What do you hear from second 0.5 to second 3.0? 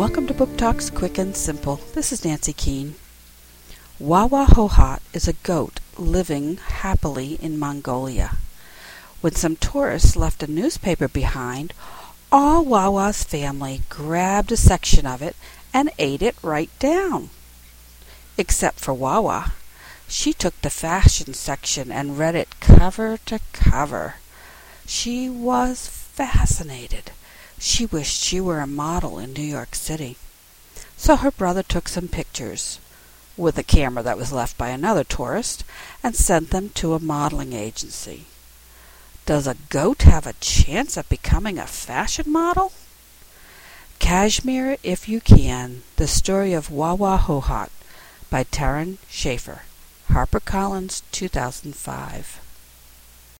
Talks Quick and Simple. This is Nancy Keane.